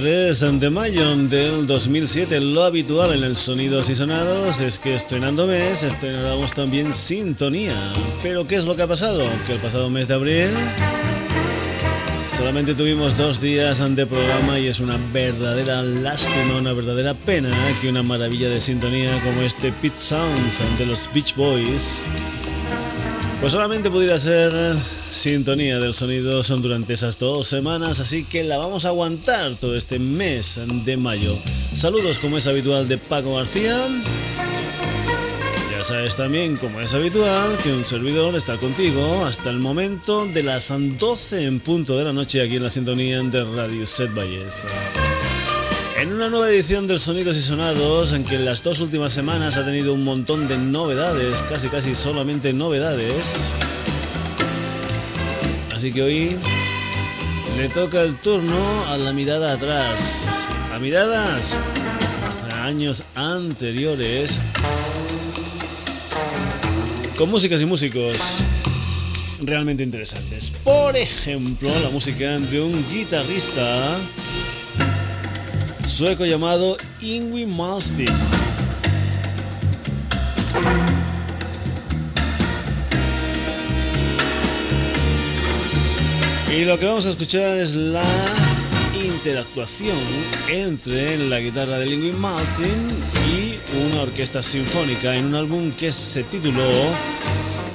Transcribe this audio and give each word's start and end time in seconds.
3 0.00 0.60
de 0.60 0.70
mayo 0.70 1.16
del 1.16 1.66
2007. 1.66 2.38
Lo 2.40 2.62
habitual 2.62 3.14
en 3.14 3.24
el 3.24 3.36
Sonidos 3.36 3.90
y 3.90 3.96
Sonados 3.96 4.60
es 4.60 4.78
que 4.78 4.94
estrenando 4.94 5.44
mes 5.48 5.82
estrenáramos 5.82 6.54
también 6.54 6.94
Sintonía. 6.94 7.74
Pero 8.22 8.46
¿qué 8.46 8.54
es 8.54 8.64
lo 8.64 8.76
que 8.76 8.82
ha 8.82 8.86
pasado? 8.86 9.24
Que 9.46 9.54
el 9.54 9.58
pasado 9.58 9.90
mes 9.90 10.06
de 10.06 10.14
abril 10.14 10.50
solamente 12.28 12.74
tuvimos 12.74 13.16
dos 13.16 13.40
días 13.40 13.82
de 13.96 14.06
programa 14.06 14.60
y 14.60 14.68
es 14.68 14.78
una 14.78 14.96
verdadera 15.12 15.82
lástima, 15.82 16.58
una 16.58 16.72
verdadera 16.72 17.14
pena 17.14 17.50
que 17.80 17.88
una 17.88 18.04
maravilla 18.04 18.48
de 18.48 18.60
sintonía 18.60 19.20
como 19.24 19.42
este 19.42 19.72
Pit 19.72 19.94
Sounds 19.94 20.62
de 20.78 20.86
los 20.86 21.10
Beach 21.12 21.34
Boys 21.34 22.04
pues 23.40 23.52
solamente 23.52 23.90
pudiera 23.90 24.18
ser 24.18 24.52
sintonía 24.76 25.78
del 25.78 25.94
sonido 25.94 26.42
son 26.42 26.62
durante 26.62 26.94
esas 26.94 27.18
dos 27.18 27.46
semanas, 27.46 28.00
así 28.00 28.24
que 28.24 28.44
la 28.44 28.56
vamos 28.56 28.84
a 28.84 28.88
aguantar 28.88 29.54
todo 29.60 29.76
este 29.76 29.98
mes 29.98 30.60
de 30.84 30.96
mayo. 30.96 31.36
Saludos 31.72 32.18
como 32.18 32.36
es 32.38 32.46
habitual 32.46 32.88
de 32.88 32.98
Paco 32.98 33.36
García. 33.36 33.88
Ya 35.70 35.84
sabes 35.84 36.16
también, 36.16 36.56
como 36.56 36.80
es 36.80 36.92
habitual, 36.94 37.56
que 37.58 37.72
un 37.72 37.84
servidor 37.84 38.34
está 38.34 38.56
contigo 38.56 39.24
hasta 39.24 39.50
el 39.50 39.58
momento 39.58 40.26
de 40.26 40.42
las 40.42 40.72
12 40.76 41.44
en 41.44 41.60
punto 41.60 41.96
de 41.96 42.04
la 42.04 42.12
noche 42.12 42.42
aquí 42.42 42.56
en 42.56 42.64
la 42.64 42.70
sintonía 42.70 43.22
de 43.22 43.44
Radio 43.44 43.86
Set 43.86 44.12
Valles. 44.12 44.66
En 45.98 46.12
una 46.12 46.28
nueva 46.28 46.48
edición 46.48 46.86
del 46.86 47.00
Sonidos 47.00 47.36
y 47.36 47.42
Sonados, 47.42 48.12
en 48.12 48.22
que 48.24 48.36
en 48.36 48.44
las 48.44 48.62
dos 48.62 48.78
últimas 48.78 49.12
semanas 49.12 49.56
ha 49.56 49.64
tenido 49.64 49.92
un 49.92 50.04
montón 50.04 50.46
de 50.46 50.56
novedades, 50.56 51.42
casi 51.42 51.68
casi 51.68 51.96
solamente 51.96 52.52
novedades. 52.52 53.52
Así 55.74 55.92
que 55.92 56.02
hoy 56.02 56.36
le 57.56 57.68
toca 57.70 58.02
el 58.02 58.14
turno 58.14 58.86
a 58.86 58.96
la 58.96 59.12
mirada 59.12 59.52
atrás, 59.52 60.48
a 60.72 60.78
miradas 60.78 61.58
hacia 62.28 62.64
años 62.64 63.02
anteriores, 63.16 64.38
con 67.16 67.28
músicas 67.28 67.60
y 67.60 67.64
músicos 67.64 68.44
realmente 69.40 69.82
interesantes. 69.82 70.52
Por 70.62 70.96
ejemplo, 70.96 71.70
la 71.82 71.90
música 71.90 72.38
de 72.38 72.60
un 72.60 72.88
guitarrista 72.88 73.98
sueco 75.88 76.26
llamado 76.26 76.76
Ingui 77.00 77.46
Malmsteen. 77.46 78.14
Y 86.54 86.64
lo 86.64 86.78
que 86.78 86.86
vamos 86.86 87.06
a 87.06 87.10
escuchar 87.10 87.56
es 87.56 87.74
la 87.74 88.04
interactuación 88.94 89.96
entre 90.48 91.16
la 91.28 91.40
guitarra 91.40 91.78
de 91.78 91.88
Ingui 91.88 92.12
Malmsteen 92.12 92.90
y 93.26 93.58
una 93.90 94.02
orquesta 94.02 94.42
sinfónica 94.42 95.16
en 95.16 95.26
un 95.26 95.34
álbum 95.34 95.72
que 95.72 95.90
se 95.90 96.22
tituló 96.22 96.68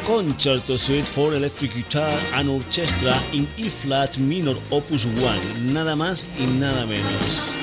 Concerto 0.05 0.77
Suite 0.77 1.05
for 1.05 1.33
Electric 1.33 1.73
Guitar 1.73 2.11
and 2.33 2.49
Orchestra 2.49 3.15
in 3.31 3.47
E 3.57 3.69
Flat 3.69 4.17
Minor 4.17 4.57
Opus 4.69 5.05
1, 5.05 5.71
nada 5.71 5.95
más 5.95 6.27
y 6.37 6.45
nada 6.45 6.85
menos. 6.85 7.53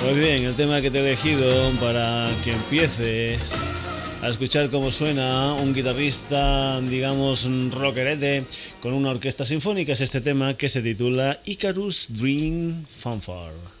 Pues 0.00 0.16
bien, 0.16 0.44
el 0.44 0.54
tema 0.54 0.80
que 0.80 0.90
te 0.90 0.98
he 0.98 1.00
elegido 1.00 1.70
para 1.80 2.30
que 2.44 2.52
empieces 2.52 3.64
a 4.22 4.28
escuchar 4.28 4.70
cómo 4.70 4.92
suena 4.92 5.54
un 5.54 5.74
guitarrista, 5.74 6.80
digamos, 6.80 7.48
rockerete 7.72 8.44
con 8.80 8.94
una 8.94 9.10
orquesta 9.10 9.44
sinfónica 9.44 9.94
es 9.94 10.00
este 10.00 10.20
tema 10.20 10.56
que 10.56 10.68
se 10.68 10.80
titula 10.80 11.40
Icarus 11.44 12.06
Dream 12.10 12.84
Fanfare. 12.88 13.73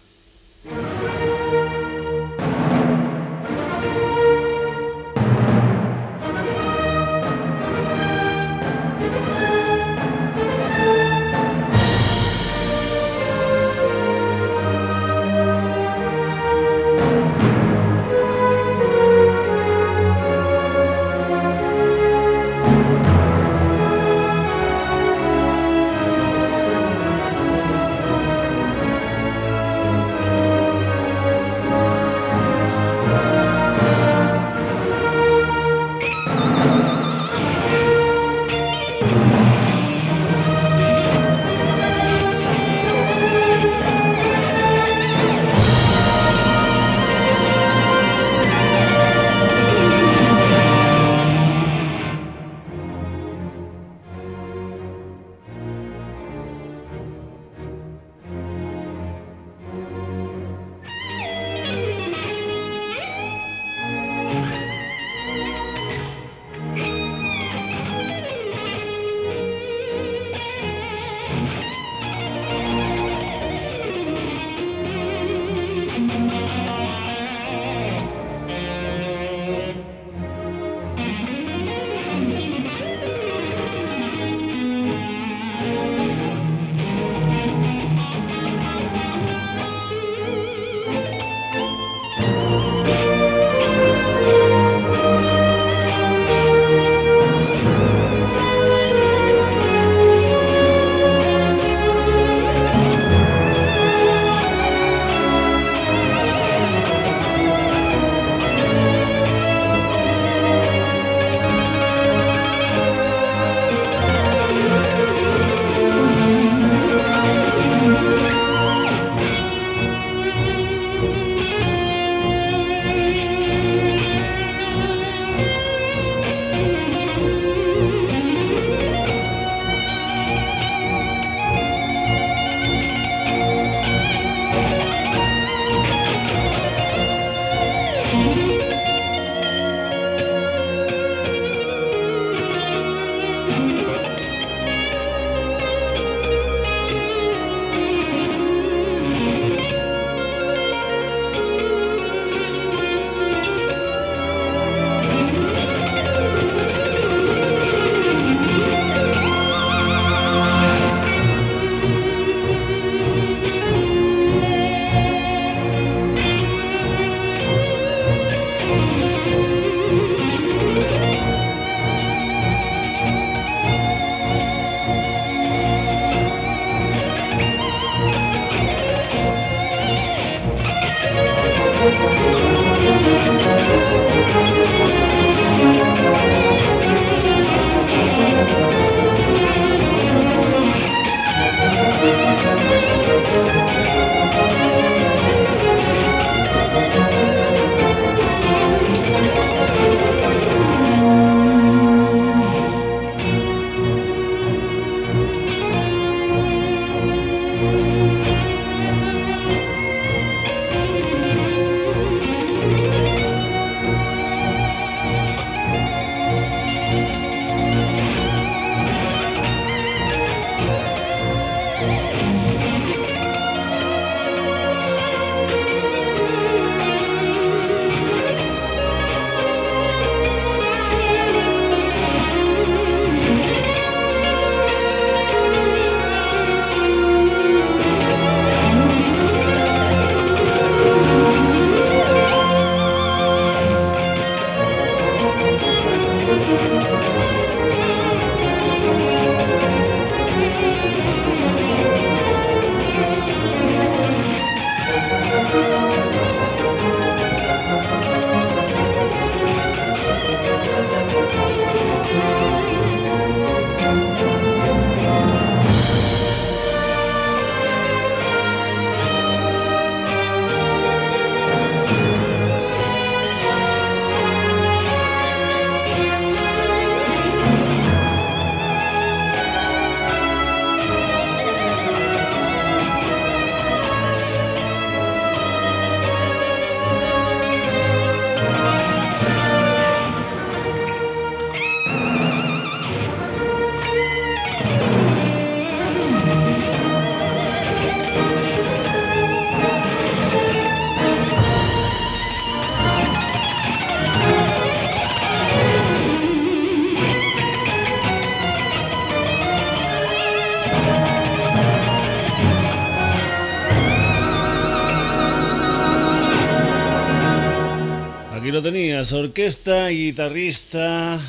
tenías, 318.64 319.12
orquesta, 319.12 319.88
guitarrista, 319.90 321.20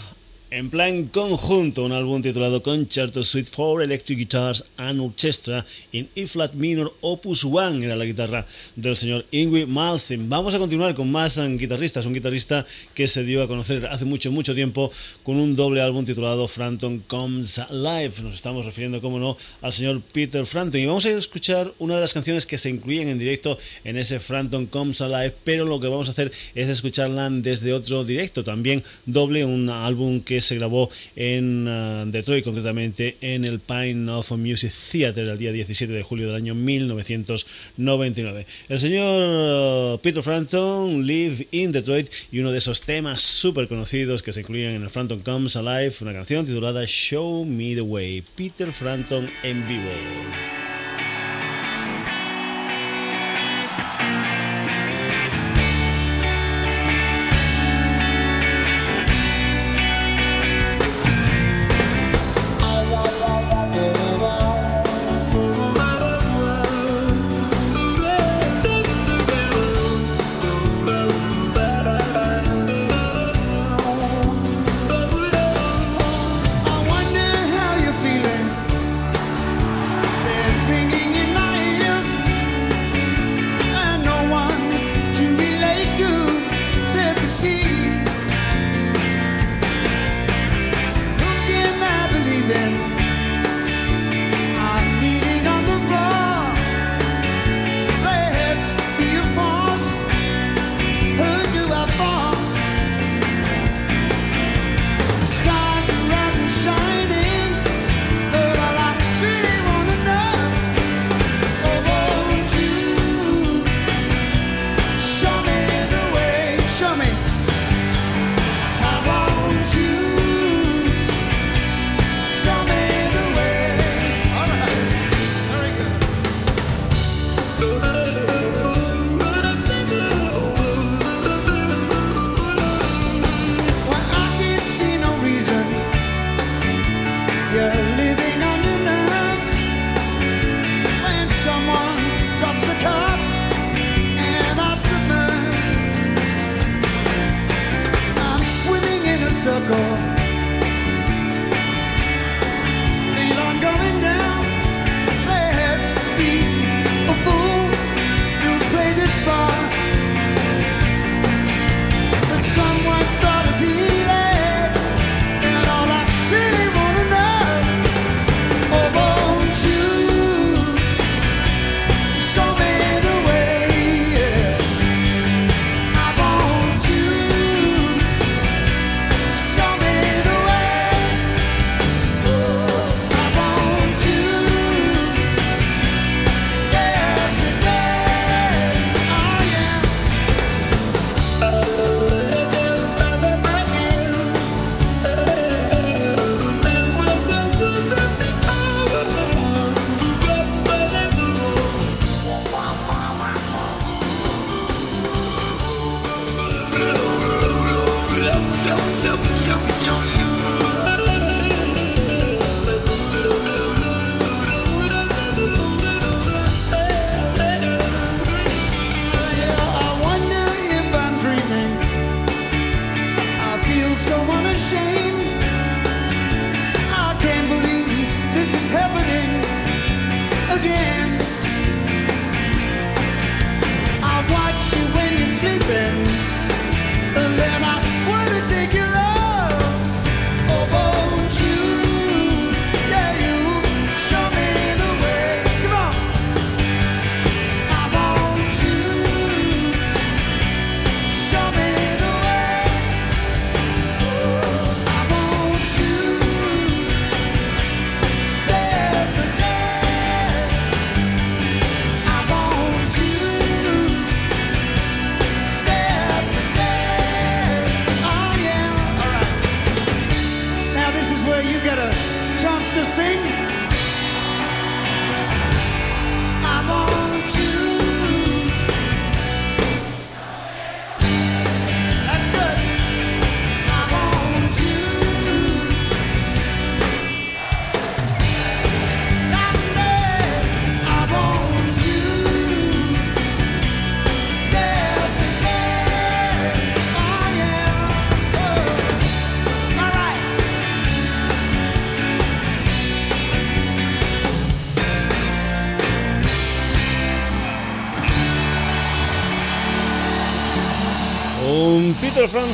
en 0.52 0.70
plan 0.70 1.06
conjunto, 1.08 1.84
un 1.84 1.92
álbum 1.92 2.22
titulado 2.22 2.62
Concerto 2.62 3.24
Suite 3.24 3.50
for 3.52 3.82
Electric 3.82 4.20
Guitars 4.20 4.64
and 4.78 5.00
Orchestra 5.02 5.66
in 5.92 6.08
E 6.16 6.28
flat 6.28 6.54
minor 6.54 6.94
opus 7.02 7.44
1 7.44 7.84
era 7.84 7.96
la 7.96 8.06
guitarra 8.06 8.46
del 8.76 8.96
señor 8.96 9.26
Ingrid 9.32 9.68
Malmsteen. 9.68 10.30
Vamos 10.30 10.54
a 10.54 10.60
continuar 10.60 10.94
con 10.94 11.12
más 11.12 11.40
guitarristas, 11.58 12.06
un 12.06 12.14
guitarrista 12.14 12.66
que 12.94 13.08
se 13.08 13.24
dio 13.24 13.42
a 13.42 13.48
conocer 13.48 13.88
hace 13.88 14.06
mucho 14.06 14.32
mucho 14.32 14.54
tiempo 14.54 14.92
con 15.24 15.38
un 15.38 15.56
doble 15.56 15.82
álbum 15.82 16.06
titulado 16.06 16.48
Frampton 16.48 17.00
Comes 17.08 17.60
Alive. 17.60 18.14
Nos 18.22 18.36
estamos 18.36 18.66
refiriendo, 18.66 19.02
como 19.02 19.20
no, 19.20 19.36
al 19.62 19.74
señor 19.74 20.02
Peter 20.14 20.46
Frampton 20.46 20.80
y 20.80 20.86
vamos 20.86 21.06
a 21.06 21.12
escuchar 21.12 21.74
una 21.80 21.96
de 21.96 22.02
las 22.02 22.14
canciones 22.14 22.46
que 22.46 22.58
se 22.58 22.70
incluyen 22.70 23.10
en 23.10 23.18
directo 23.18 23.58
en 23.84 23.98
ese 23.98 24.20
Frampton 24.20 24.68
Comes 24.68 25.02
Alive, 25.02 25.34
pero 25.44 25.66
lo 25.66 25.80
que 25.80 25.88
vamos 25.88 26.08
a 26.08 26.12
hacer 26.12 26.32
es 26.54 26.70
escucharla 26.70 27.30
desde 27.30 27.74
otro 27.74 28.04
directo, 28.04 28.44
también 28.44 28.84
doble, 29.06 29.44
un 29.44 29.70
álbum 29.70 30.22
que 30.22 30.35
se 30.42 30.56
grabó 30.56 30.90
en 31.16 31.68
uh, 31.68 32.06
Detroit, 32.12 32.44
concretamente 32.44 33.18
en 33.22 33.46
el 33.46 33.60
Pine 33.60 34.12
of 34.12 34.32
Music 34.32 34.72
Theater 34.92 35.28
el 35.28 35.38
día 35.38 35.52
17 35.52 35.92
de 35.94 36.04
julio 36.04 36.28
del 36.28 36.36
año 36.36 36.56
1999. 36.56 38.46
El 38.70 38.80
señor 38.80 39.96
uh, 39.96 40.00
Peter 40.00 40.24
Frampton, 40.24 41.06
Live 41.06 41.48
in 41.52 41.72
Detroit, 41.72 42.08
y 42.32 42.40
uno 42.40 42.52
de 42.52 42.58
esos 42.58 42.82
temas 42.82 43.22
súper 43.22 43.68
conocidos 43.68 44.24
que 44.24 44.34
se 44.34 44.42
incluyen 44.42 44.72
en 44.76 44.84
el 44.84 44.90
Frampton 44.90 45.22
Comes 45.22 45.56
Alive, 45.56 45.94
una 46.02 46.14
canción 46.14 46.46
titulada 46.46 46.86
Show 46.86 47.46
Me 47.46 47.75
the 47.75 47.82
Way, 47.82 48.24
Peter 48.36 48.72
Frampton 48.72 49.30
en 49.44 49.68
vivo. 49.68 49.92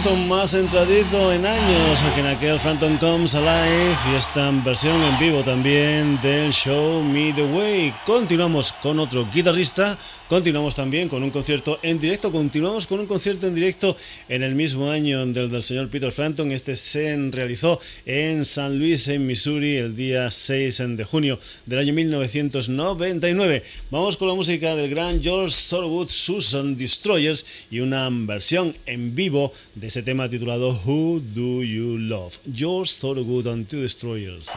Frampton, 0.01 0.27
más 0.27 0.53
entradito 0.53 1.31
en 1.31 1.45
años 1.45 2.03
que 2.15 2.21
en 2.21 2.27
aquel 2.27 2.59
Frampton 2.59 2.97
Comes 2.97 3.35
Alive 3.35 3.95
y 4.11 4.15
esta 4.15 4.49
versión 4.51 5.01
en 5.01 5.19
vivo 5.19 5.43
también 5.43 6.19
del 6.21 6.51
show 6.51 7.03
Me 7.03 7.33
the 7.33 7.43
Way. 7.43 7.93
Continuamos 8.05 8.73
con 8.73 8.99
otro 8.99 9.27
guitarrista, 9.31 9.97
continuamos 10.31 10.75
también 10.75 11.09
con 11.09 11.23
un 11.23 11.29
concierto 11.29 11.77
en 11.81 11.99
directo, 11.99 12.31
continuamos 12.31 12.87
con 12.87 13.01
un 13.01 13.05
concierto 13.05 13.47
en 13.47 13.53
directo 13.53 13.97
en 14.29 14.43
el 14.43 14.55
mismo 14.55 14.89
año 14.89 15.25
del, 15.25 15.51
del 15.51 15.61
señor 15.61 15.89
Peter 15.89 16.09
Frampton. 16.09 16.53
Este 16.53 16.77
se 16.77 17.17
realizó 17.31 17.81
en 18.05 18.45
San 18.45 18.79
Luis, 18.79 19.09
en 19.09 19.27
Missouri, 19.27 19.75
el 19.75 19.93
día 19.93 20.31
6 20.31 20.95
de 20.95 21.03
junio 21.03 21.37
del 21.65 21.79
año 21.79 21.91
1999. 21.91 23.61
Vamos 23.89 24.15
con 24.15 24.29
la 24.29 24.33
música 24.33 24.73
del 24.73 24.89
gran 24.89 25.21
George 25.21 25.53
Thorogood, 25.69 26.07
Susan 26.07 26.77
Destroyers 26.77 27.67
y 27.69 27.81
una 27.81 28.07
versión 28.09 28.73
en 28.85 29.13
vivo 29.13 29.51
de 29.75 29.87
ese 29.87 30.01
tema 30.01 30.29
titulado 30.29 30.79
Who 30.85 31.19
Do 31.19 31.61
You 31.61 31.97
Love? 31.97 32.37
George 32.49 32.93
Thorogood 33.01 33.47
and 33.47 33.67
Two 33.67 33.81
Destroyers. 33.81 34.49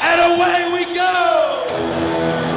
And 0.00 0.20
away 0.22 0.72
we 0.72 0.84
go! 0.96 2.53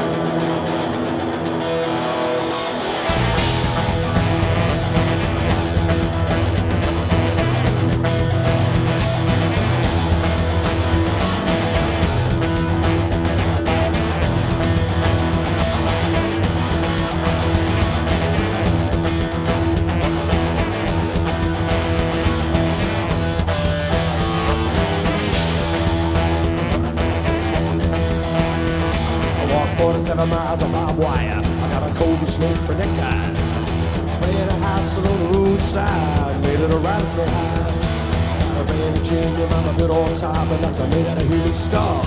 I'm 40.24 40.52
a 40.52 40.58
good 40.58 40.66
old 40.66 40.74
top, 40.74 40.88
a 40.88 40.90
made 40.90 41.06
out 41.06 41.22
of 41.22 41.30
human 41.30 41.54
skull. 41.54 42.02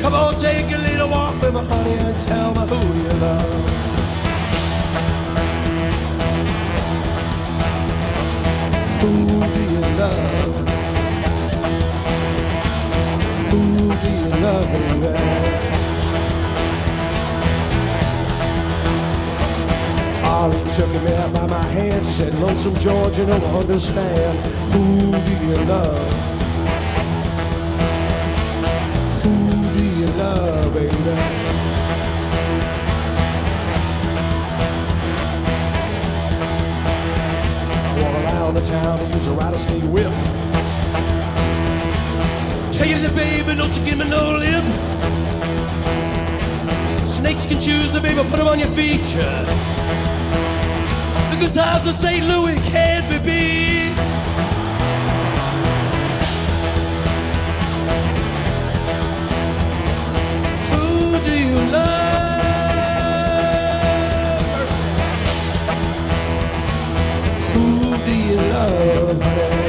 Come 0.00 0.14
on, 0.14 0.34
take 0.40 0.72
a 0.72 0.78
little 0.78 1.08
walk 1.08 1.40
with 1.40 1.54
my 1.54 1.62
honey 1.62 1.92
and 1.92 2.20
tell 2.20 2.52
me 2.52 2.60
who 2.66 2.80
do 2.80 3.00
you 3.00 3.08
love. 3.20 3.76
Who 9.00 9.12
do 9.54 9.62
you 9.62 9.80
love? 10.00 10.68
Who 13.50 13.62
do 14.00 14.08
you 14.10 14.28
love, 14.42 14.66
baby? 14.66 15.12
Arlene 20.24 20.70
took 20.72 20.90
me 20.90 21.14
out 21.14 21.32
by 21.32 21.46
my 21.46 21.62
hand. 21.62 22.04
She 22.04 22.12
said, 22.12 22.34
Lonesome 22.40 22.76
George, 22.78 23.18
you 23.18 23.26
don't 23.26 23.44
understand. 23.44 24.44
Who 24.74 25.12
do 25.24 25.32
you 25.46 25.54
love? 25.66 26.25
Town 38.66 38.98
and 38.98 39.14
use 39.14 39.28
a 39.28 39.32
rattlesnake 39.32 39.84
whip. 39.84 40.12
Tell 42.72 42.86
you 42.86 42.98
the 42.98 43.12
baby, 43.14 43.54
don't 43.54 43.72
you 43.76 43.84
give 43.84 43.98
me 43.98 44.08
no 44.08 44.32
lip. 44.32 44.64
Snakes 47.06 47.46
can 47.46 47.60
choose 47.60 47.92
the 47.92 48.00
baby, 48.00 48.22
put 48.28 48.38
them 48.38 48.48
on 48.48 48.58
your 48.58 48.68
feet. 48.70 49.04
The 51.30 51.36
good 51.38 51.52
times 51.52 51.86
of 51.86 51.94
St. 51.94 52.26
Louis 52.26 52.58
can't 52.68 53.08
be 53.08 53.18
beat. 53.18 53.94
Who 60.70 61.20
do 61.24 61.38
you 61.38 61.70
love? 61.70 62.05
Do 68.66 69.65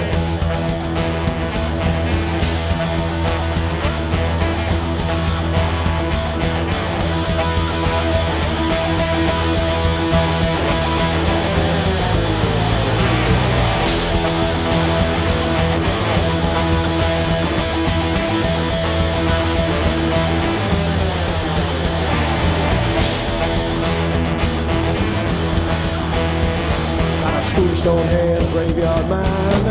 Stonehenge 27.88 28.52
graveyard 28.52 29.08
mine. 29.08 29.68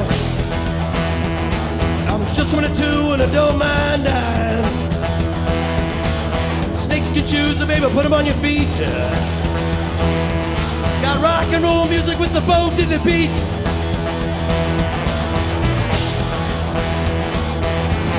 I'm 2.09 2.25
just 2.35 2.51
22 2.51 3.13
and 3.13 3.21
I 3.21 3.31
don't 3.31 3.59
mind 3.59 4.05
dying. 4.05 4.65
Snakes 6.75 7.11
can 7.11 7.27
choose 7.27 7.61
a 7.61 7.67
baby, 7.67 7.87
put 7.91 8.05
them 8.05 8.15
on 8.15 8.25
your 8.25 8.37
feet. 8.37 8.71
Got 11.03 11.21
rock 11.23 11.53
and 11.53 11.63
roll 11.63 11.87
music 11.89 12.19
with 12.19 12.33
the 12.33 12.41
boat 12.41 12.79
in 12.79 12.89
the 12.89 13.01
beach. 13.01 13.37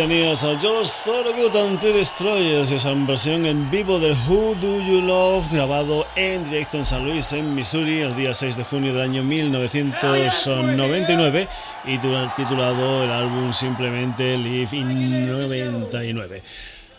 Tenías 0.00 0.44
a 0.44 0.58
George 0.58 0.90
Thorogood 1.04 1.54
and 1.56 1.78
The 1.78 1.92
Destroyers 1.92 2.70
esa 2.70 2.94
versión 3.06 3.44
en 3.44 3.70
vivo 3.70 3.98
de 3.98 4.16
Who 4.26 4.54
Do 4.54 4.80
You 4.80 5.02
Love 5.02 5.44
grabado 5.52 6.06
en 6.16 6.42
directo 6.46 6.78
en 6.78 6.86
San 6.86 7.04
Luis, 7.04 7.30
en 7.34 7.54
Missouri, 7.54 8.00
el 8.00 8.16
día 8.16 8.32
6 8.32 8.56
de 8.56 8.64
junio 8.64 8.94
del 8.94 9.02
año 9.02 9.22
1999 9.22 11.46
y 11.84 11.98
titulado 12.34 13.04
el 13.04 13.10
álbum 13.10 13.52
simplemente 13.52 14.38
Live 14.38 14.74
in 14.74 15.26
99. 15.26 16.42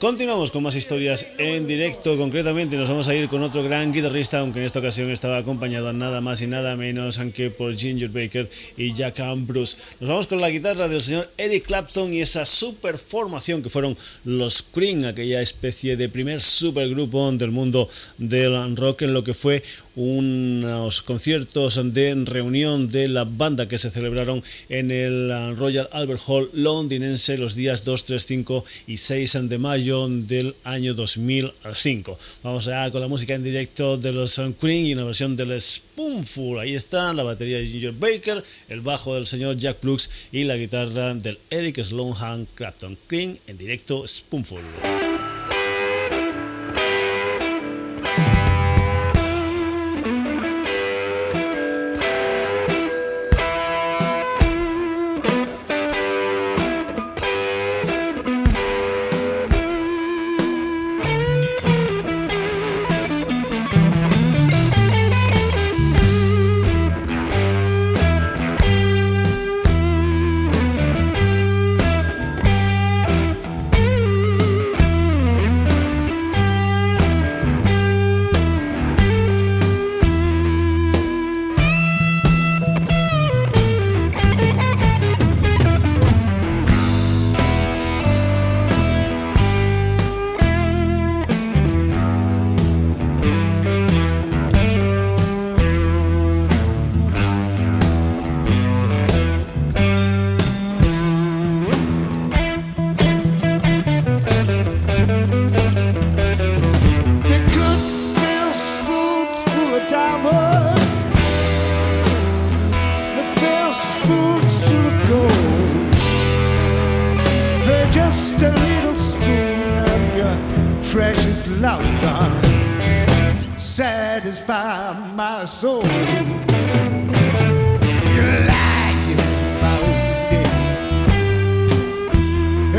Continuamos 0.02 0.50
con 0.50 0.64
más 0.64 0.76
historias 0.76 1.28
en 1.38 1.68
directo. 1.68 2.18
Concretamente, 2.18 2.76
nos 2.76 2.90
vamos 2.90 3.08
a 3.08 3.14
ir 3.14 3.30
con 3.30 3.44
otro 3.44 3.62
gran 3.62 3.94
guitarrista, 3.94 4.40
aunque 4.40 4.58
en 4.58 4.66
esta 4.66 4.80
ocasión 4.80 5.12
estaba 5.12 5.38
acompañado 5.38 5.94
nada 5.94 6.22
más 6.22 6.42
y 6.42 6.48
nada 6.48 6.76
menos 6.76 7.22
que 7.36 7.52
por 7.52 7.78
Ginger 7.78 8.10
Baker 8.10 8.50
y 8.78 8.94
Jack 8.94 9.22
Bruce. 9.46 9.78
Nos 10.00 10.10
vamos 10.10 10.26
con 10.26 10.42
la 10.42 10.50
guitarra 10.50 10.88
del 10.88 11.02
señor 11.02 11.30
Eric 11.38 11.68
Clapton 11.68 12.16
y 12.16 12.22
esa 12.22 12.46
super 12.46 12.98
formación 12.98 13.62
que 13.62 13.70
fueron 13.70 13.96
los 14.26 14.64
Cream, 14.64 15.06
aquella 15.06 15.40
especie 15.40 15.96
de 15.96 16.10
primer 16.10 16.42
supergrupo 16.42 17.32
del 17.34 17.52
mundo 17.52 17.88
del 18.18 18.76
rock 18.76 19.04
en 19.04 19.14
lo 19.14 19.24
que 19.24 19.36
fue 19.36 19.62
unos 19.96 21.04
conciertos 21.04 21.80
de 21.94 22.16
reunión 22.26 22.88
de 22.88 23.08
la 23.08 23.26
banda 23.26 23.68
que 23.68 23.78
se 23.78 23.92
celebraron 23.92 24.42
en 24.68 24.90
el 24.90 25.56
Royal 25.58 25.90
Albert 25.92 26.22
Hall 26.26 26.50
londinense 26.54 27.38
los 27.38 27.54
días 27.54 27.86
2, 27.86 28.06
3, 28.06 28.26
5 28.26 28.66
y 28.88 28.98
6 28.98 29.38
de 29.44 29.58
mayo 29.60 29.91
del 29.92 30.56
año 30.64 30.94
2005. 30.94 32.18
Vamos 32.44 32.68
allá 32.68 32.90
con 32.92 33.02
la 33.02 33.10
música 33.10 33.36
en 33.36 33.44
directo 33.44 33.98
de 33.98 34.14
los 34.14 34.40
Queen 34.60 34.86
y 34.86 34.94
una 34.94 35.04
versión 35.04 35.36
del 35.36 35.60
Spoonful. 35.60 36.60
Ahí 36.60 36.76
está 36.76 37.12
la 37.12 37.24
batería 37.24 37.58
de 37.58 37.68
Ginger 37.68 37.92
Baker, 37.92 38.42
el 38.70 38.80
bajo 38.80 39.16
del 39.16 39.28
señor 39.28 39.58
Jack 39.58 39.82
Brooks 39.82 40.28
y 40.32 40.46
la 40.46 40.56
guitarra 40.56 41.14
del 41.14 41.40
Eric 41.50 41.84
Sloan 41.84 42.48
Clapton. 42.56 42.98
Queen 43.10 43.38
en 43.48 43.58
directo 43.58 44.08
Spoonful. 44.08 44.62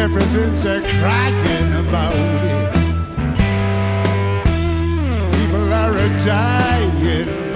everything's 0.02 0.64
a 0.64 0.80
crying 0.98 1.72
about 1.86 2.12
it. 2.16 2.74
People 5.32 5.72
are 5.72 6.08
dying. 6.26 7.51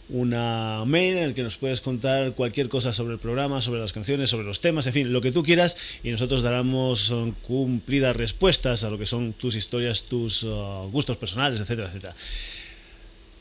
una 0.10 0.84
mail 0.86 1.17
en 1.17 1.24
el 1.24 1.34
que 1.34 1.43
nos 1.43 1.58
puedes 1.58 1.82
contar 1.82 2.34
cualquier 2.34 2.69
cosa 2.69 2.93
sobre 2.93 3.13
el 3.13 3.19
programa, 3.19 3.62
sobre 3.62 3.80
las 3.80 3.93
canciones, 3.93 4.30
sobre 4.30 4.45
los 4.45 4.62
temas, 4.62 4.88
en 4.88 4.93
fin, 4.93 5.13
lo 5.13 5.22
que 5.22 5.32
tú 5.32 5.43
quieras 5.43 6.00
y 6.04 6.12
nosotros 6.12 6.41
daremos 6.41 7.12
um, 7.12 7.32
cumplidas 7.32 8.15
respuestas 8.15 8.84
a 8.84 8.89
lo 8.89 8.98
que 8.98 9.06
son 9.06 9.34
tus 9.34 9.56
historias, 9.56 10.04
tus 10.04 10.43
uh, 10.43 10.89
gustos 10.91 11.17
personales, 11.17 11.62
etcétera, 11.62 11.88
etcétera. 11.88 12.15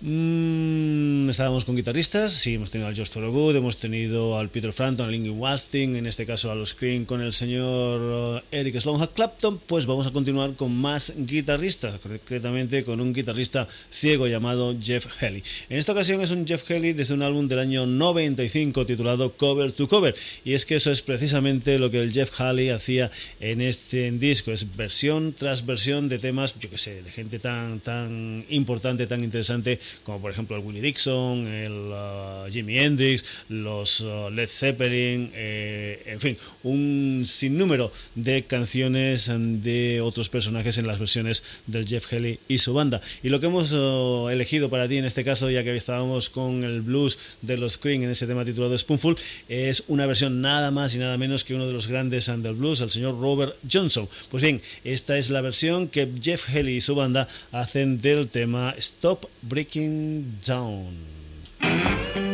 Mm, 0.00 1.28
estábamos 1.28 1.64
con 1.64 1.74
guitarristas, 1.74 2.32
sí, 2.32 2.54
hemos 2.54 2.70
tenido 2.70 2.86
al 2.86 2.96
Josh 2.96 3.10
Thorogood, 3.10 3.56
hemos 3.56 3.78
tenido 3.78 4.38
al 4.38 4.48
Peter 4.48 4.72
Frampton, 4.72 5.06
al 5.06 5.12
Lingy 5.12 5.30
Wasting, 5.30 5.96
en 5.96 6.06
este 6.06 6.24
caso 6.24 6.52
a 6.52 6.54
los 6.54 6.68
Screen 6.68 7.04
con 7.04 7.20
el 7.20 7.32
señor 7.32 8.00
uh, 8.00 8.40
Eric 8.52 8.78
Sloan 8.78 9.04
Clapton, 9.12 9.58
pues 9.66 9.86
vamos 9.86 10.06
a 10.06 10.12
continuar 10.12 10.54
con 10.54 10.72
más 10.72 11.12
guitarristas, 11.16 11.98
concretamente 11.98 12.84
con 12.84 13.00
un 13.00 13.12
guitarrista 13.12 13.66
ciego 13.90 14.28
llamado 14.28 14.72
Jeff 14.80 15.20
Haley. 15.20 15.42
En 15.68 15.78
esta 15.78 15.90
ocasión 15.90 16.20
es 16.20 16.30
un 16.30 16.46
Jeff 16.46 16.70
Haley 16.70 16.92
desde 16.92 17.14
un 17.14 17.22
álbum 17.22 17.48
del 17.48 17.58
año 17.58 17.84
95 17.84 18.86
titulado 18.86 19.32
Cover 19.32 19.72
to 19.72 19.88
Cover, 19.88 20.14
y 20.44 20.52
es 20.52 20.64
que 20.64 20.76
eso 20.76 20.92
es 20.92 21.02
precisamente 21.02 21.76
lo 21.76 21.90
que 21.90 22.00
el 22.00 22.12
Jeff 22.12 22.40
Haley 22.40 22.70
hacía 22.70 23.10
en 23.40 23.60
este 23.60 24.12
disco, 24.12 24.52
es 24.52 24.76
versión 24.76 25.32
tras 25.32 25.66
versión 25.66 26.08
de 26.08 26.20
temas, 26.20 26.54
yo 26.60 26.70
que 26.70 26.78
sé, 26.78 27.02
de 27.02 27.10
gente 27.10 27.40
tan, 27.40 27.80
tan 27.80 28.44
importante, 28.48 29.08
tan 29.08 29.24
interesante 29.24 29.80
como 30.02 30.20
por 30.20 30.30
ejemplo 30.30 30.56
el 30.56 30.62
Willie 30.62 30.80
Dixon, 30.80 31.46
el 31.46 31.72
uh, 31.72 32.50
Jimi 32.50 32.78
Hendrix, 32.78 33.24
los 33.48 34.00
uh, 34.00 34.30
Led 34.30 34.46
Zeppelin, 34.46 35.30
eh, 35.34 36.02
en 36.06 36.20
fin, 36.20 36.38
un 36.62 37.22
sinnúmero 37.24 37.90
de 38.14 38.44
canciones 38.44 39.30
de 39.30 40.00
otros 40.00 40.28
personajes 40.28 40.78
en 40.78 40.86
las 40.86 40.98
versiones 40.98 41.42
del 41.66 41.86
Jeff 41.86 42.12
Haley 42.12 42.38
y 42.48 42.58
su 42.58 42.74
banda. 42.74 43.00
Y 43.22 43.28
lo 43.28 43.40
que 43.40 43.46
hemos 43.46 43.72
uh, 43.72 44.28
elegido 44.30 44.70
para 44.70 44.88
ti 44.88 44.96
en 44.96 45.04
este 45.04 45.24
caso, 45.24 45.50
ya 45.50 45.64
que 45.64 45.74
estábamos 45.76 46.30
con 46.30 46.64
el 46.64 46.82
blues 46.82 47.38
de 47.42 47.56
los 47.56 47.78
Cream 47.78 48.02
en 48.02 48.10
ese 48.10 48.26
tema 48.26 48.44
titulado 48.44 48.76
Spoonful, 48.76 49.16
es 49.48 49.84
una 49.88 50.06
versión 50.06 50.40
nada 50.40 50.70
más 50.70 50.94
y 50.94 50.98
nada 50.98 51.16
menos 51.16 51.44
que 51.44 51.54
uno 51.54 51.66
de 51.66 51.72
los 51.72 51.88
grandes 51.88 52.26
del 52.26 52.54
blues, 52.54 52.80
el 52.80 52.90
señor 52.90 53.18
Robert 53.18 53.56
Johnson. 53.70 54.08
Pues 54.30 54.42
bien, 54.42 54.60
esta 54.84 55.16
es 55.16 55.30
la 55.30 55.40
versión 55.40 55.88
que 55.88 56.08
Jeff 56.20 56.48
Haley 56.48 56.76
y 56.76 56.80
su 56.80 56.94
banda 56.94 57.26
hacen 57.52 58.00
del 58.00 58.28
tema 58.28 58.74
Stop 58.76 59.26
Breaking 59.42 60.34
Down. 60.44 62.27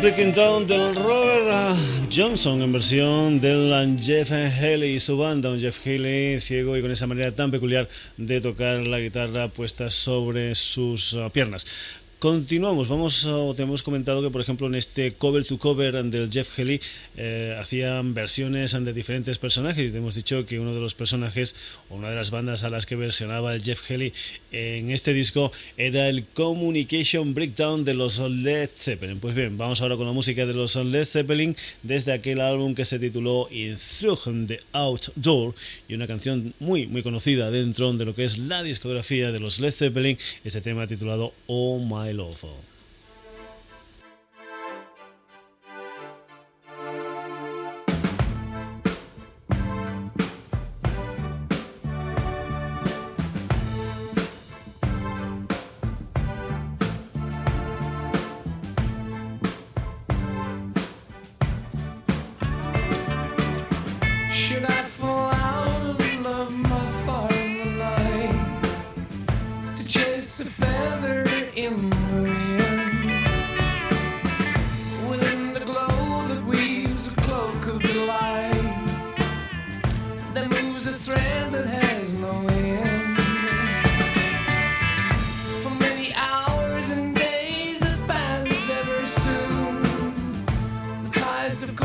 Breaking 0.00 0.32
Down 0.32 0.66
del 0.66 0.94
Robert 0.94 1.48
ah, 1.50 1.76
Johnson 2.14 2.62
en 2.62 2.72
versión 2.72 3.40
del 3.40 3.98
Jeff 4.00 4.30
Haley 4.30 4.94
y 4.94 5.00
su 5.00 5.16
banda, 5.16 5.50
un 5.50 5.58
Jeff 5.58 5.78
Haley 5.86 6.38
ciego 6.40 6.76
y 6.76 6.82
con 6.82 6.90
esa 6.90 7.06
manera 7.06 7.32
tan 7.32 7.50
peculiar 7.50 7.88
de 8.16 8.40
tocar 8.40 8.86
la 8.86 8.98
guitarra 8.98 9.48
puesta 9.48 9.90
sobre 9.90 10.54
sus 10.54 11.14
ah, 11.14 11.28
piernas. 11.30 12.03
Continuamos, 12.24 12.88
vamos, 12.88 13.28
te 13.54 13.64
hemos 13.64 13.82
comentado 13.82 14.22
que 14.22 14.30
por 14.30 14.40
ejemplo 14.40 14.66
en 14.66 14.76
este 14.76 15.12
cover 15.12 15.44
to 15.44 15.58
cover 15.58 16.02
del 16.04 16.30
Jeff 16.30 16.58
Healy 16.58 16.80
eh, 17.18 17.54
hacían 17.58 18.14
versiones 18.14 18.72
de 18.72 18.94
diferentes 18.94 19.36
personajes. 19.36 19.92
Te 19.92 19.98
hemos 19.98 20.14
dicho 20.14 20.46
que 20.46 20.58
uno 20.58 20.72
de 20.72 20.80
los 20.80 20.94
personajes 20.94 21.54
o 21.90 21.96
una 21.96 22.08
de 22.08 22.16
las 22.16 22.30
bandas 22.30 22.64
a 22.64 22.70
las 22.70 22.86
que 22.86 22.96
versionaba 22.96 23.54
el 23.54 23.62
Jeff 23.62 23.82
Healy 23.90 24.10
en 24.52 24.90
este 24.90 25.12
disco 25.12 25.52
era 25.76 26.08
el 26.08 26.24
Communication 26.24 27.34
Breakdown 27.34 27.84
de 27.84 27.92
los 27.92 28.18
Led 28.20 28.70
Zeppelin. 28.70 29.20
Pues 29.20 29.34
bien, 29.34 29.58
vamos 29.58 29.82
ahora 29.82 29.98
con 29.98 30.06
la 30.06 30.12
música 30.12 30.46
de 30.46 30.54
los 30.54 30.76
Led 30.76 31.04
Zeppelin 31.04 31.54
desde 31.82 32.14
aquel 32.14 32.40
álbum 32.40 32.74
que 32.74 32.86
se 32.86 32.98
tituló 32.98 33.48
In 33.50 33.76
Through 33.76 34.46
the 34.46 34.60
Outdoor 34.72 35.54
y 35.88 35.94
una 35.94 36.06
canción 36.06 36.54
muy 36.58 36.86
muy 36.86 37.02
conocida 37.02 37.50
dentro 37.50 37.92
de 37.92 38.06
lo 38.06 38.14
que 38.14 38.24
es 38.24 38.38
la 38.38 38.62
discografía 38.62 39.30
de 39.30 39.40
los 39.40 39.60
Led 39.60 39.72
Zeppelin, 39.72 40.16
este 40.42 40.62
tema 40.62 40.86
titulado 40.86 41.34
Oh 41.48 41.78
My 41.78 42.13
Lawful. 42.16 42.73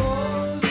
knows. 0.10 0.69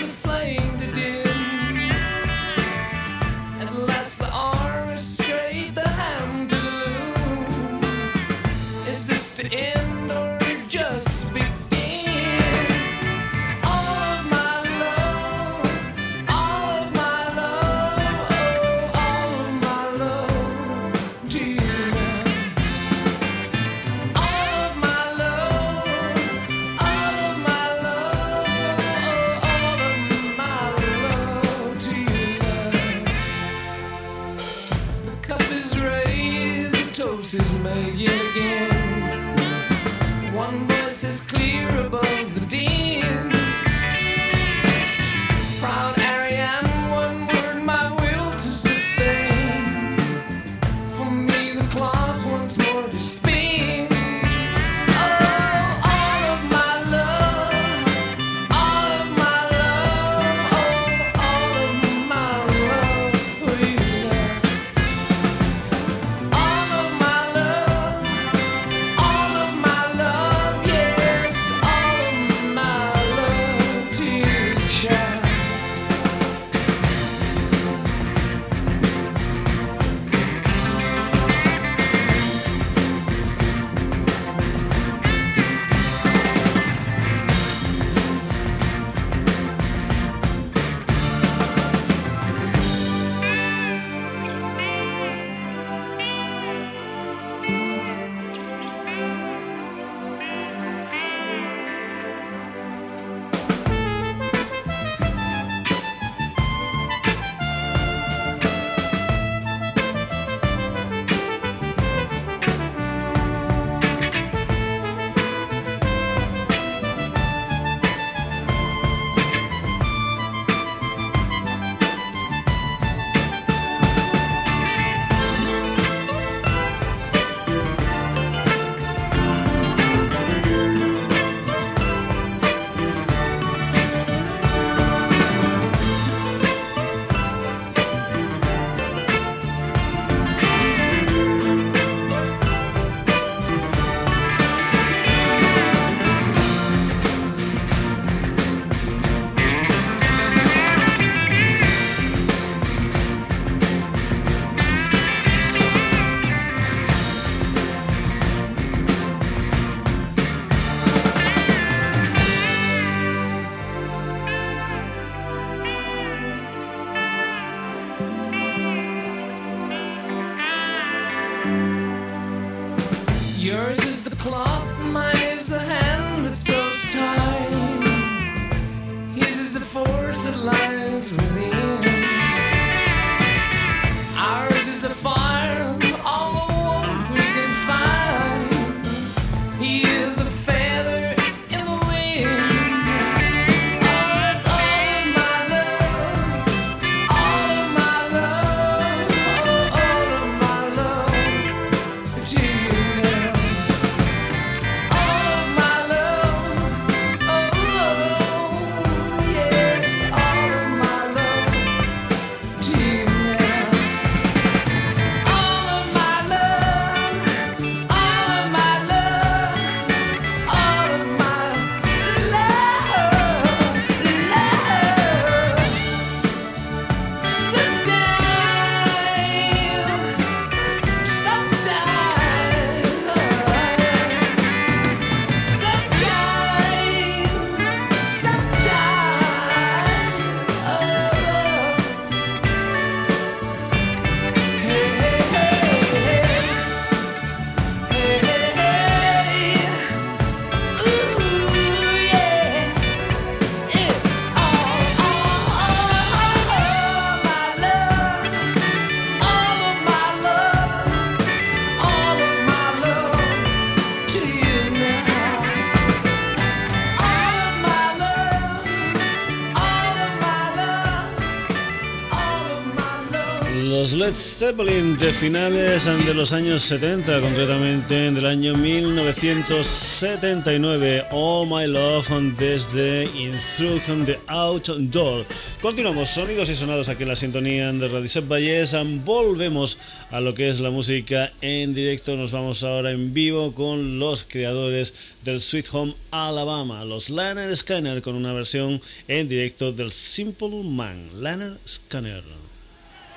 Led 274.08 274.14
Zeppelin 274.14 274.96
de 274.96 275.12
finales 275.12 275.84
de 275.84 276.14
los 276.14 276.32
años 276.32 276.62
70, 276.62 277.20
concretamente 277.20 278.10
del 278.10 278.24
año 278.24 278.56
1979. 278.56 281.04
All 281.10 281.46
My 281.46 281.66
Love 281.66 282.08
desde 282.38 283.04
In 283.04 283.34
Through 283.54 284.06
the 284.06 284.18
Outdoor. 284.28 285.26
Continuamos, 285.60 286.08
sonidos 286.08 286.48
y 286.48 286.54
sonados 286.54 286.88
aquí 286.88 287.02
en 287.02 287.10
la 287.10 287.16
sintonía 287.16 287.70
de 287.70 287.86
Radio 287.86 288.22
Valles. 288.26 288.74
Volvemos 289.04 289.76
a 290.10 290.20
lo 290.20 290.32
que 290.32 290.48
es 290.48 290.58
la 290.60 290.70
música 290.70 291.30
en 291.42 291.74
directo. 291.74 292.16
Nos 292.16 292.32
vamos 292.32 292.64
ahora 292.64 292.92
en 292.92 293.12
vivo 293.12 293.52
con 293.52 293.98
los 293.98 294.24
creadores 294.24 295.16
del 295.22 295.38
Sweet 295.38 295.66
Home 295.72 295.94
Alabama, 296.10 296.82
los 296.86 297.10
Lanner 297.10 297.54
Scanner, 297.54 298.00
con 298.00 298.14
una 298.14 298.32
versión 298.32 298.80
en 299.06 299.28
directo 299.28 299.70
del 299.70 299.92
Simple 299.92 300.62
Man. 300.64 301.10
Lanner 301.20 301.58
Scanner. 301.66 302.47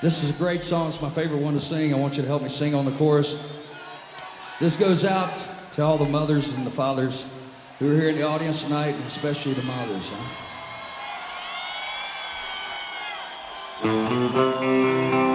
This 0.02 0.24
is 0.24 0.36
a 0.36 0.40
great 0.40 0.64
song. 0.64 0.88
It's 0.88 1.00
my 1.00 1.12
favorite 1.12 1.42
one 1.42 1.54
to 1.54 1.60
sing. 1.60 1.94
I 1.94 1.98
want 1.98 2.18
you 2.18 2.24
to 2.24 2.28
help 2.28 2.42
me 2.42 2.50
sing 2.50 2.74
on 2.74 2.86
the 2.86 2.92
chorus. 2.94 3.68
This 4.60 4.76
goes 4.76 5.06
out 5.06 5.46
to 5.74 5.84
all 5.84 6.00
the 6.00 6.10
mothers 6.10 6.56
and 6.56 6.66
the 6.66 6.72
fathers 6.72 7.32
who 7.78 7.92
are 7.92 8.00
here 8.00 8.10
in 8.10 8.16
the 8.16 8.24
audience 8.24 8.64
tonight, 8.64 8.96
and 8.96 9.06
especially 9.06 9.54
the 9.54 9.62
mothers. 9.62 10.10
Huh? 13.84 15.31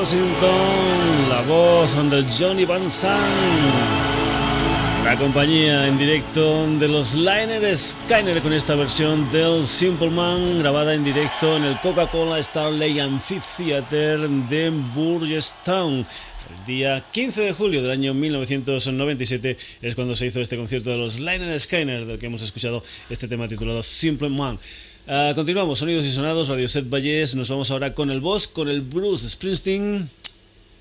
Rossington, 0.00 1.28
la 1.28 1.42
voz 1.42 1.94
del 2.10 2.24
Johnny 2.26 2.64
Van 2.64 2.90
Zandt, 2.90 3.20
la 5.04 5.14
compañía 5.18 5.86
en 5.88 5.98
directo 5.98 6.66
de 6.78 6.88
los 6.88 7.14
Liner 7.14 7.76
Skyner 7.76 8.40
con 8.40 8.54
esta 8.54 8.76
versión 8.76 9.30
del 9.30 9.66
Simple 9.66 10.08
Man 10.08 10.60
grabada 10.60 10.94
en 10.94 11.04
directo 11.04 11.54
en 11.54 11.64
el 11.64 11.78
Coca-Cola 11.80 12.42
Starley 12.42 12.98
Amphitheater 12.98 14.26
de 14.26 14.70
Burgestown. 14.70 15.98
El 15.98 16.64
día 16.64 17.04
15 17.10 17.42
de 17.42 17.52
julio 17.52 17.82
del 17.82 17.90
año 17.90 18.14
1997 18.14 19.58
es 19.82 19.94
cuando 19.94 20.16
se 20.16 20.24
hizo 20.24 20.40
este 20.40 20.56
concierto 20.56 20.88
de 20.88 20.96
los 20.96 21.20
Liner 21.20 21.60
Skyner, 21.60 22.06
del 22.06 22.18
que 22.18 22.24
hemos 22.24 22.40
escuchado 22.40 22.82
este 23.10 23.28
tema 23.28 23.46
titulado 23.48 23.82
Simple 23.82 24.30
Man. 24.30 24.58
Uh, 25.10 25.34
continuamos, 25.34 25.80
sonidos 25.80 26.06
y 26.06 26.12
sonados, 26.12 26.46
Radio 26.46 26.68
Set 26.68 26.88
Valles. 26.88 27.34
Nos 27.34 27.50
vamos 27.50 27.72
ahora 27.72 27.94
con 27.94 28.12
el 28.12 28.20
boss, 28.20 28.46
con 28.46 28.68
el 28.68 28.80
Bruce 28.80 29.28
Springsteen, 29.28 30.08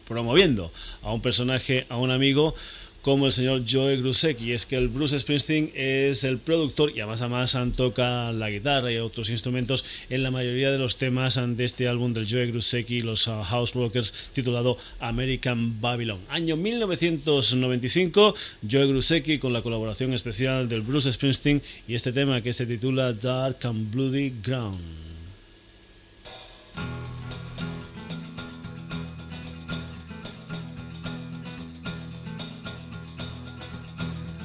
promoviendo 0.07 0.71
a 1.01 1.11
un 1.11 1.19
personaje, 1.19 1.87
a 1.89 1.97
un 1.97 2.11
amigo 2.11 2.53
como 3.01 3.25
el 3.25 3.31
señor 3.31 3.63
Joe 3.69 3.97
Grusecki. 3.97 4.51
Es 4.51 4.65
que 4.65 4.75
el 4.75 4.87
Bruce 4.87 5.17
Springsteen 5.19 5.71
es 5.73 6.23
el 6.23 6.37
productor 6.37 6.91
y 6.95 6.99
además 6.99 7.21
además 7.21 7.57
toca 7.75 8.31
la 8.31 8.49
guitarra 8.49 8.91
y 8.91 8.97
otros 8.97 9.29
instrumentos 9.29 9.85
en 10.09 10.23
la 10.23 10.31
mayoría 10.31 10.71
de 10.71 10.77
los 10.77 10.97
temas 10.97 11.39
de 11.39 11.63
este 11.63 11.87
álbum 11.87 12.13
del 12.13 12.27
Joe 12.29 12.47
Grusecki, 12.47 13.01
los 13.01 13.27
uh, 13.27 13.41
House 13.43 13.73
Rockers, 13.73 14.31
titulado 14.33 14.77
American 14.99 15.79
Babylon. 15.81 16.19
Año 16.29 16.55
1995, 16.55 18.35
Joe 18.69 18.87
Grusecki 18.87 19.39
con 19.39 19.53
la 19.53 19.61
colaboración 19.61 20.13
especial 20.13 20.67
del 20.67 20.81
Bruce 20.81 21.11
Springsteen 21.11 21.61
y 21.87 21.95
este 21.95 22.11
tema 22.11 22.41
que 22.41 22.53
se 22.53 22.65
titula 22.65 23.13
Dark 23.13 23.57
and 23.63 23.91
Bloody 23.93 24.33
Ground. 24.43 25.08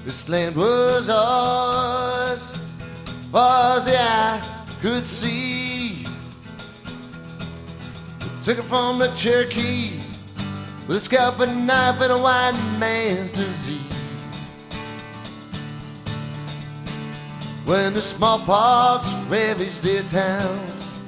This 0.05 0.29
land 0.29 0.55
was 0.55 1.09
ours, 1.09 2.53
was 3.33 3.85
the 3.87 3.97
eye 3.99 4.39
could 4.83 5.07
see. 5.07 6.05
Took 8.45 8.59
it 8.59 8.65
from 8.65 8.99
the 8.99 9.09
Cherokee 9.17 9.95
with 10.87 10.99
a 10.99 11.01
scalp 11.01 11.41
and 11.41 11.67
knife 11.67 12.03
and 12.03 12.13
a 12.13 12.19
white 12.19 12.53
man's 12.79 13.31
disease. 13.31 13.81
When 17.65 17.95
the 17.95 18.03
smallpox 18.03 19.11
ravaged 19.31 19.83
their 19.83 20.03
towns, 20.03 21.03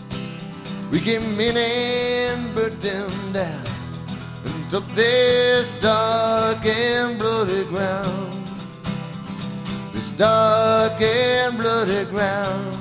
we 0.91 1.01
came 1.01 1.39
in 1.39 1.55
and 1.55 2.55
burnt 2.55 2.81
them 2.81 3.11
down 3.35 3.67
and 4.47 4.71
took 4.71 4.87
this 4.95 5.69
dark 5.83 6.65
and 6.65 7.19
bloody 7.19 7.65
ground 7.65 8.36
dark 10.17 11.01
and 11.03 11.59
bloody 11.59 12.05
ground. 12.07 12.73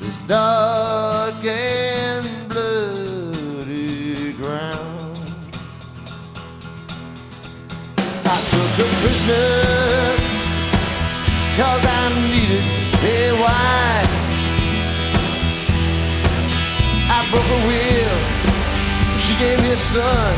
This 0.00 0.18
dark 0.26 1.44
and 1.44 2.24
bloody 2.48 4.32
ground. 4.32 5.18
I 8.24 8.40
took 8.50 8.78
a 8.78 8.88
prisoner 9.00 10.16
cause 11.58 11.84
I 11.84 12.08
needed 12.32 12.64
a 13.04 13.32
wife. 13.42 14.12
I 17.10 17.28
broke 17.30 17.50
her 17.52 17.62
will, 17.68 18.18
she 19.18 19.36
gave 19.38 19.60
me 19.60 19.72
a 19.72 19.76
son, 19.76 20.34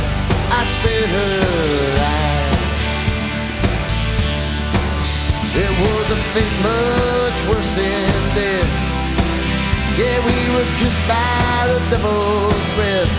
I 0.50 0.64
spared 0.66 1.10
her 1.10 1.94
life. 1.94 2.25
It 5.58 5.72
was 5.80 6.06
a 6.12 6.18
fate 6.34 6.56
much 6.68 7.38
worse 7.48 7.72
than 7.80 8.34
death. 8.36 8.72
Yeah, 9.96 10.18
we 10.28 10.38
were 10.54 10.68
kissed 10.76 11.04
by 11.08 11.56
the 11.70 11.78
devil's 11.90 12.66
breath. 12.76 13.12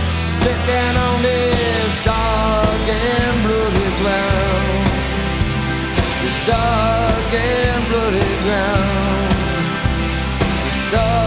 Set 0.44 0.60
down 0.68 0.94
on 1.08 1.22
this 1.24 1.94
dark 2.06 2.86
and 3.10 3.36
bloody 3.46 3.90
ground. 4.02 4.86
This 6.22 6.38
dark 6.46 7.34
and 7.34 7.82
bloody 7.90 8.34
ground. 8.46 9.34
This 10.64 10.80
dark 10.94 11.27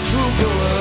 and 0.00 0.38
the 0.38 0.77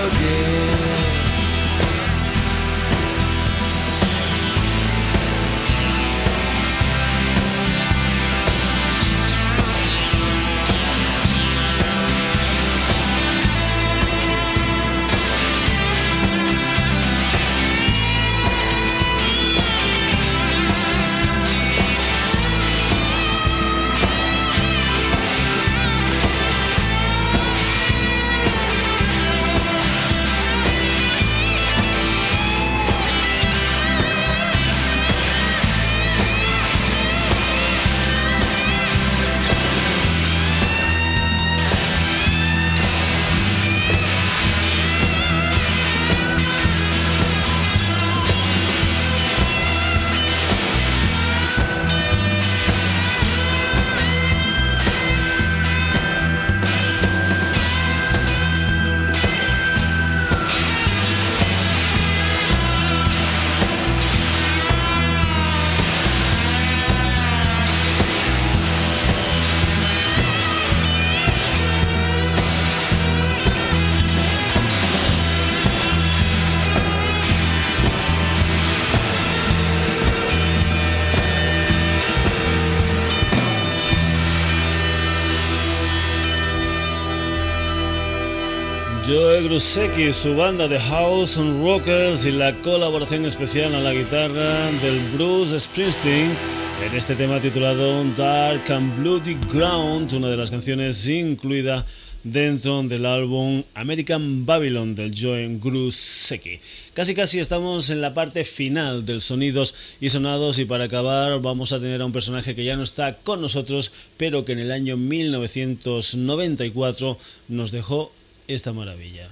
Su 89.59 90.35
banda 90.35 90.67
de 90.67 90.79
House 90.79 91.39
and 91.39 91.63
Rockers 91.63 92.27
y 92.27 92.31
la 92.31 92.61
colaboración 92.61 93.25
especial 93.25 93.73
a 93.73 93.79
la 93.79 93.91
guitarra 93.91 94.71
del 94.73 95.09
Bruce 95.09 95.59
Springsteen 95.59 96.37
en 96.85 96.95
este 96.95 97.15
tema 97.15 97.41
titulado 97.41 98.03
Dark 98.15 98.71
and 98.71 98.99
Bloody 98.99 99.35
Ground, 99.51 100.13
una 100.13 100.29
de 100.29 100.37
las 100.37 100.51
canciones 100.51 101.09
incluida 101.09 101.83
dentro 102.23 102.83
del 102.83 103.07
álbum 103.07 103.63
American 103.73 104.45
Babylon 104.45 104.93
del 104.93 105.11
Joe 105.19 105.57
Grusecki. 105.59 106.59
Casi 106.93 107.15
casi 107.15 107.39
estamos 107.39 107.89
en 107.89 108.01
la 108.01 108.13
parte 108.13 108.43
final 108.43 109.05
del 109.05 109.21
sonidos 109.21 109.97
y 109.99 110.09
sonados 110.09 110.59
y 110.59 110.65
para 110.65 110.83
acabar 110.83 111.41
vamos 111.41 111.73
a 111.73 111.79
tener 111.79 111.99
a 112.01 112.05
un 112.05 112.11
personaje 112.11 112.53
que 112.53 112.63
ya 112.63 112.75
no 112.75 112.83
está 112.83 113.13
con 113.13 113.41
nosotros, 113.41 113.91
pero 114.17 114.45
que 114.45 114.51
en 114.51 114.59
el 114.59 114.71
año 114.71 114.97
1994 114.97 117.17
nos 117.47 117.71
dejó 117.71 118.11
esta 118.47 118.73
maravilla. 118.73 119.27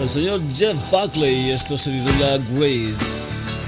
El 0.00 0.08
señor 0.08 0.40
Jeff 0.54 0.76
Buckley, 0.90 1.50
esto 1.50 1.76
se 1.76 1.90
titula 1.90 2.38
Grace. 2.52 3.58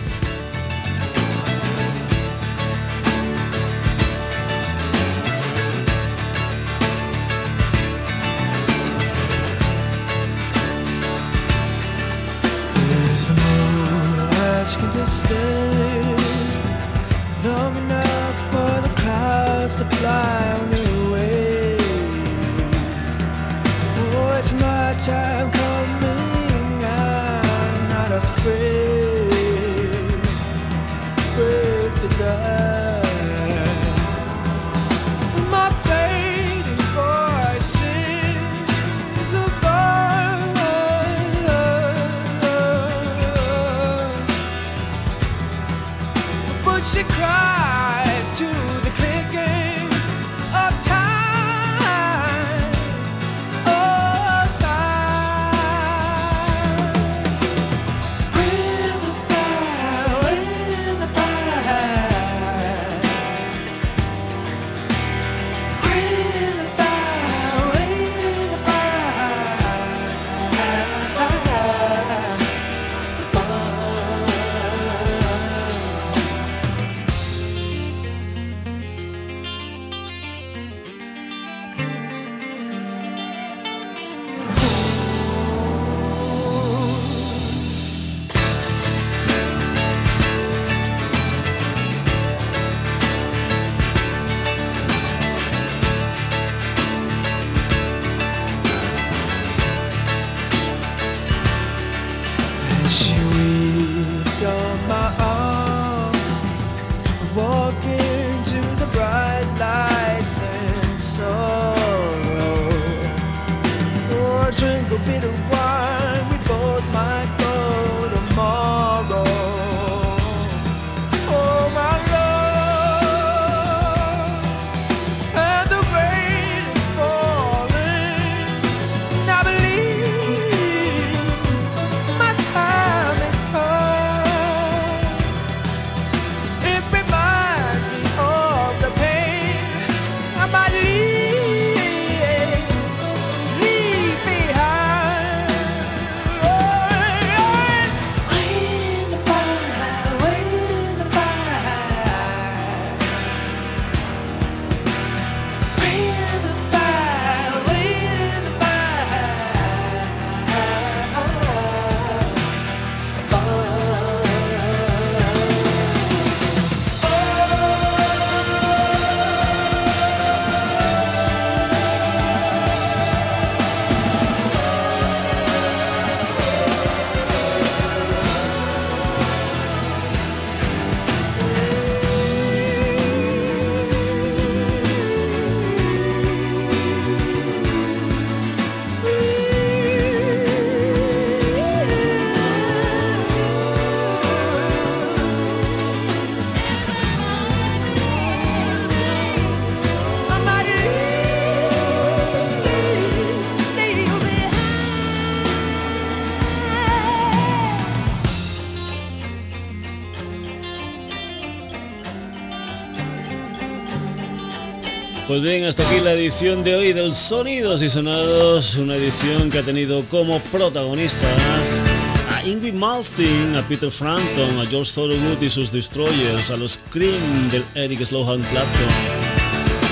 Pues 215.30 215.42
bien, 215.42 215.64
hasta 215.64 215.88
aquí 215.88 216.00
la 216.00 216.10
edición 216.10 216.64
de 216.64 216.74
hoy 216.74 216.92
del 216.92 217.14
Sonidos 217.14 217.82
y 217.82 217.88
Sonados, 217.88 218.74
una 218.74 218.96
edición 218.96 219.48
que 219.48 219.60
ha 219.60 219.62
tenido 219.62 220.04
como 220.08 220.42
protagonistas 220.42 221.84
a 222.28 222.44
Ingrid 222.44 222.74
Malmsteen, 222.74 223.54
a 223.54 223.64
Peter 223.68 223.92
Frampton, 223.92 224.58
a 224.58 224.68
George 224.68 224.90
Thorogood 224.92 225.40
y 225.40 225.48
sus 225.48 225.70
Destroyers, 225.70 226.50
a 226.50 226.56
los 226.56 226.80
Cream 226.90 227.48
del 227.52 227.64
Eric 227.76 228.02
Slohan 228.02 228.42
Clapton, 228.42 228.88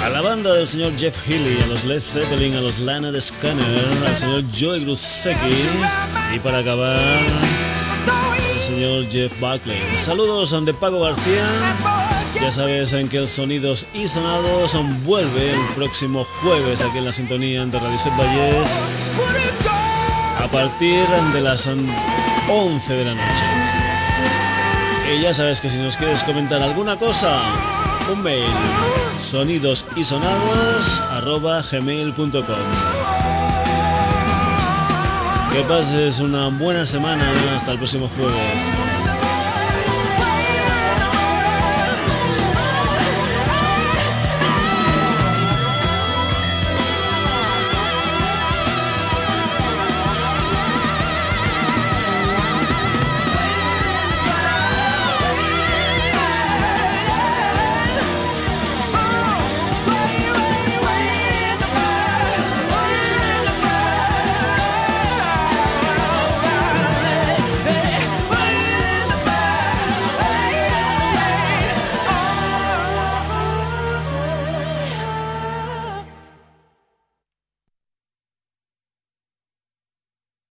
a 0.02 0.08
la 0.08 0.22
banda 0.22 0.52
del 0.54 0.66
señor 0.66 0.98
Jeff 0.98 1.16
Healy, 1.28 1.62
a 1.62 1.66
los 1.66 1.84
Led 1.84 2.00
Zeppelin, 2.00 2.56
a 2.56 2.60
los 2.60 2.80
Lana 2.80 3.12
Scanner, 3.20 3.86
al 4.08 4.16
señor 4.16 4.42
Joey 4.52 4.80
Grusecki 4.80 5.54
y 6.34 6.38
para 6.40 6.58
acabar, 6.58 7.20
el 8.56 8.60
señor 8.60 9.08
Jeff 9.08 9.38
Buckley. 9.38 9.78
Saludos 9.94 10.52
a 10.52 10.60
Pago 10.72 10.98
García. 10.98 12.17
Ya 12.34 12.52
sabes 12.52 12.92
en 12.92 13.08
que 13.08 13.20
los 13.20 13.30
sonidos 13.30 13.86
y 13.94 14.06
sonados 14.06 14.76
vuelve 15.04 15.50
el 15.50 15.60
próximo 15.74 16.24
jueves 16.24 16.82
aquí 16.82 16.98
en 16.98 17.04
la 17.06 17.12
sintonía 17.12 17.64
de 17.66 17.78
Radio 17.78 17.98
Valles 18.16 18.78
a 20.38 20.46
partir 20.50 21.06
de 21.32 21.40
las 21.40 21.66
11 21.66 22.94
de 22.94 23.04
la 23.04 23.14
noche. 23.14 23.44
Y 25.12 25.22
ya 25.22 25.34
sabes 25.34 25.60
que 25.60 25.68
si 25.68 25.78
nos 25.78 25.96
quieres 25.96 26.22
comentar 26.22 26.62
alguna 26.62 26.98
cosa, 26.98 27.40
un 28.12 28.22
mail 28.22 28.44
sonidos 29.16 29.86
y 29.96 30.04
sonados 30.04 31.02
gmail.com. 31.72 32.42
Que 35.52 35.60
pases 35.62 36.20
una 36.20 36.48
buena 36.48 36.86
semana 36.86 37.24
hasta 37.54 37.72
el 37.72 37.78
próximo 37.78 38.08
jueves. 38.16 39.17